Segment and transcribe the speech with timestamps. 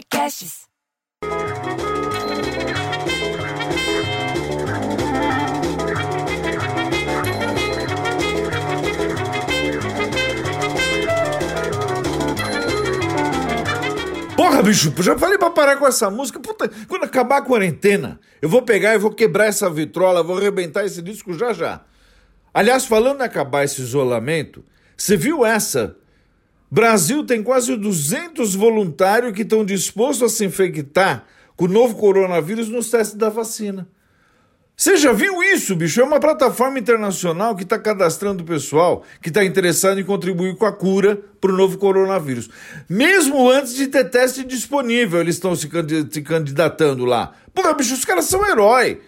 [0.00, 0.66] Podcasts.
[14.36, 16.40] Porra, bicho, já falei pra parar com essa música.
[16.40, 20.86] Puta, quando acabar a quarentena, eu vou pegar e vou quebrar essa vitrola, vou arrebentar
[20.86, 21.82] esse disco já já.
[22.54, 24.64] Aliás, falando em acabar esse isolamento,
[24.96, 25.96] você viu essa?
[26.70, 31.24] Brasil tem quase 200 voluntários que estão dispostos a se infectar
[31.56, 33.88] com o novo coronavírus nos testes da vacina.
[34.80, 36.00] Você já viu isso, bicho?
[36.00, 40.64] É uma plataforma internacional que está cadastrando o pessoal que está interessado em contribuir com
[40.64, 42.48] a cura para o novo coronavírus.
[42.88, 45.68] Mesmo antes de ter teste disponível, eles estão se,
[46.22, 47.34] candidatando lá.
[47.52, 49.02] Porra, bicho, os caras são herói.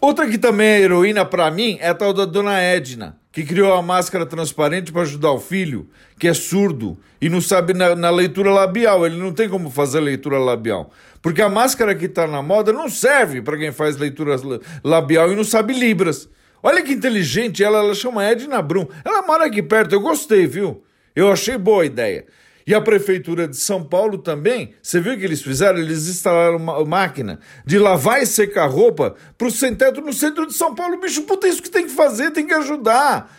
[0.00, 3.72] Outra que também é heroína para mim é a tal da Dona Edna, que criou
[3.72, 5.88] a máscara transparente para ajudar o filho,
[6.18, 9.06] que é surdo e não sabe na, na, leitura labial.
[9.06, 10.90] Ele não tem como fazer leitura labial.
[11.22, 14.36] Porque a máscara que está na moda não serve para quem faz leitura
[14.82, 16.28] labial e não sabe Libras.
[16.62, 18.86] Olha que inteligente ela, ela chama Edna Brum.
[19.04, 20.82] Ela mora aqui perto, eu gostei, viu?
[21.14, 22.26] Eu achei boa a ideia.
[22.70, 25.76] E a Prefeitura de São Paulo também, você viu o que eles fizeram?
[25.76, 30.54] Eles instalaram uma máquina de lavar e secar roupa para o sem-teto no centro de
[30.54, 31.00] São Paulo.
[31.00, 33.36] Bicho, puta, isso que tem que fazer, tem que ajudar.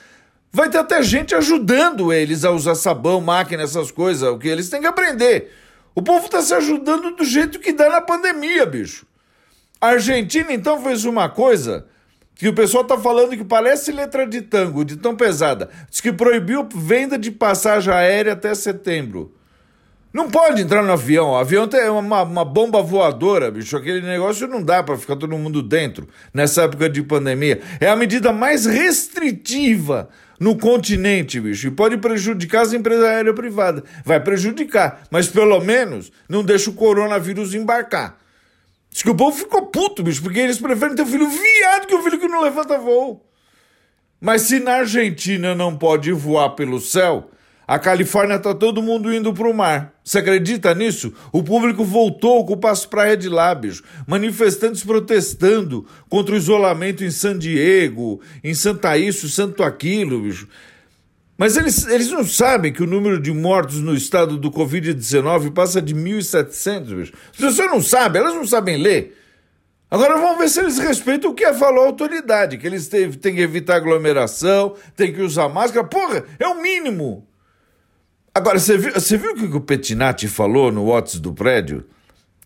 [0.52, 4.68] Vai ter até gente ajudando eles a usar sabão, máquina, essas coisas, o que eles
[4.68, 5.50] têm que aprender.
[5.96, 9.06] O povo está se ajudando do jeito que dá na pandemia, bicho.
[9.80, 11.86] A Argentina então fez uma coisa
[12.42, 15.70] que o pessoal tá falando que parece letra de tango, de tão pesada.
[15.92, 19.31] Diz que proibiu venda de passagem aérea até setembro.
[20.11, 21.30] Não pode entrar no avião.
[21.30, 23.78] O avião tem uma, uma bomba voadora, bicho.
[23.78, 27.62] Aquele negócio não dá para ficar todo mundo dentro nessa época de pandemia.
[27.80, 31.67] É a medida mais restritiva no continente, bicho.
[31.67, 33.84] E pode prejudicar as empresas aéreas privadas.
[34.03, 38.17] Vai prejudicar, mas pelo menos não deixa o coronavírus embarcar.
[38.92, 42.03] Diz o povo ficou puto, bicho, porque eles preferem ter um filho viado que um
[42.03, 43.25] filho que não levanta voo.
[44.19, 47.31] Mas se na Argentina não pode voar pelo céu,
[47.66, 49.94] a Califórnia tá todo mundo indo pro mar.
[50.03, 51.13] Você acredita nisso?
[51.31, 53.81] O público voltou com as praias de lá, bicho.
[54.06, 60.50] Manifestantes protestando contra o isolamento em San Diego, em Santa Isso, Santo Aquilo, bicho.
[61.41, 65.81] Mas eles, eles não sabem que o número de mortos no estado do Covid-19 passa
[65.81, 67.13] de 1.700, bicho.
[67.44, 69.18] As não sabem, elas não sabem ler.
[69.90, 73.34] Agora vamos ver se eles respeitam o que falou a autoridade, que eles têm, têm
[73.34, 75.84] que evitar aglomeração, têm que usar máscara.
[75.84, 77.28] Porra, é o mínimo.
[78.35, 81.85] Agora, você viu, você viu o que o Petinati falou no WhatsApp do prédio?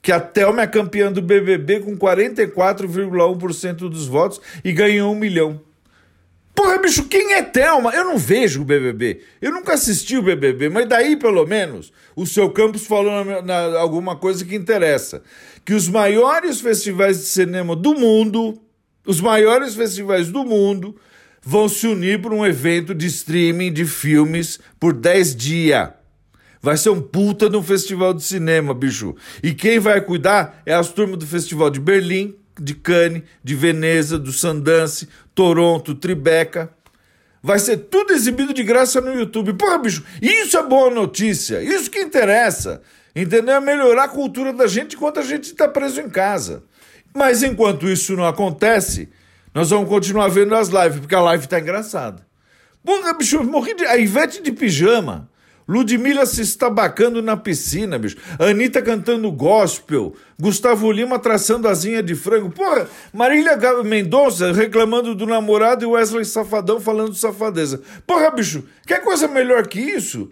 [0.02, 5.60] Que a Thelma é campeã do BBB com 44,1% dos votos e ganhou um milhão.
[6.56, 7.94] Porra, bicho, quem é Thelma?
[7.94, 9.22] Eu não vejo o BBB.
[9.42, 13.78] Eu nunca assisti o BBB, mas daí, pelo menos, o seu campus falou na, na,
[13.78, 15.22] alguma coisa que interessa.
[15.66, 18.58] Que os maiores festivais de cinema do mundo,
[19.06, 20.96] os maiores festivais do mundo,
[21.42, 25.90] vão se unir para um evento de streaming de filmes por 10 dias.
[26.62, 29.14] Vai ser um puta de um festival de cinema, bicho.
[29.44, 34.18] E quem vai cuidar é as turmas do Festival de Berlim, de Cannes, de Veneza,
[34.18, 36.72] do Sundance, Toronto, Tribeca.
[37.42, 39.54] Vai ser tudo exibido de graça no YouTube.
[39.54, 41.62] Porra, bicho, isso é boa notícia.
[41.62, 42.82] Isso que interessa.
[43.16, 43.56] Entendeu?
[43.56, 46.64] É melhorar a cultura da gente enquanto a gente está preso em casa.
[47.14, 49.10] Mas enquanto isso não acontece,
[49.54, 52.26] nós vamos continuar vendo as lives, porque a live tá engraçada.
[52.84, 53.86] Porra, bicho, morri de.
[53.86, 55.30] A Ivete de pijama.
[55.68, 58.18] Ludmilla se estabacando na piscina, bicho.
[58.40, 60.16] Anitta cantando gospel.
[60.40, 62.52] Gustavo Lima traçando asinha de frango.
[62.52, 67.82] Porra, Marília Mendonça reclamando do namorado e Wesley Safadão falando safadeza.
[68.06, 70.32] Porra, bicho, quer coisa melhor que isso?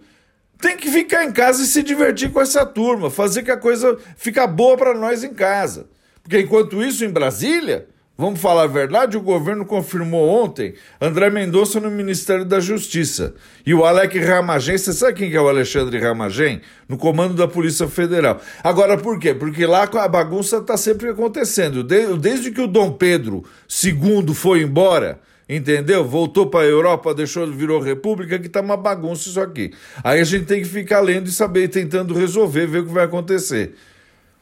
[0.60, 3.98] Tem que ficar em casa e se divertir com essa turma, fazer que a coisa
[4.16, 5.88] fica boa para nós em casa.
[6.22, 9.16] Porque enquanto isso, em Brasília, Vamos falar a verdade?
[9.16, 13.34] O governo confirmou ontem André Mendonça no Ministério da Justiça.
[13.66, 16.60] E o Alec Ramagem, você sabe quem é o Alexandre Ramagem?
[16.88, 18.40] No comando da Polícia Federal.
[18.62, 19.34] Agora, por quê?
[19.34, 21.82] Porque lá a bagunça está sempre acontecendo.
[21.82, 23.42] Desde que o Dom Pedro
[23.82, 25.18] II foi embora,
[25.48, 26.04] entendeu?
[26.04, 29.72] Voltou para a Europa, deixou, virou república, que tá uma bagunça isso aqui.
[30.04, 33.06] Aí a gente tem que ficar lendo e saber, tentando resolver, ver o que vai
[33.06, 33.74] acontecer.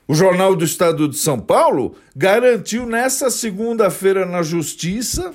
[0.06, 5.32] O Jornal do Estado de São Paulo garantiu nessa segunda-feira na Justiça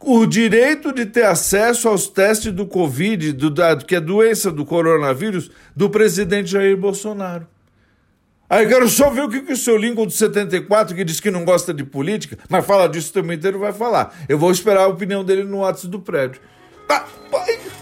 [0.00, 4.64] o direito de ter acesso aos testes do Covid, do, da, que é doença do
[4.64, 7.46] coronavírus, do presidente Jair Bolsonaro.
[8.48, 11.30] Aí quero só ver o que, que o seu Lincoln de 74, que diz que
[11.30, 14.14] não gosta de política, mas fala disso o tempo inteiro, vai falar.
[14.28, 16.40] Eu vou esperar a opinião dele no WhatsApp do prédio.
[16.88, 17.06] Ah,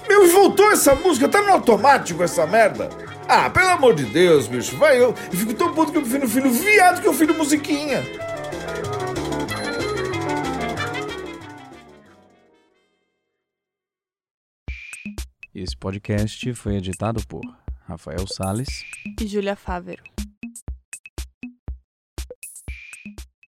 [0.09, 2.89] meu, voltou essa música, tá no automático essa merda.
[3.29, 6.29] Ah, pelo amor de Deus, bicho, vai, eu, eu fico tão puto que eu prefiro
[6.29, 8.03] filho viado que eu filho musiquinha.
[15.55, 17.43] Esse podcast foi editado por
[17.87, 18.85] Rafael Sales
[19.21, 20.03] e Júlia Fávero.